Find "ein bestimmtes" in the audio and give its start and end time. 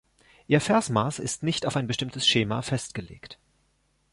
1.77-2.25